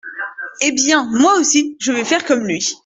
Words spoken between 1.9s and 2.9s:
vais faire comme lui.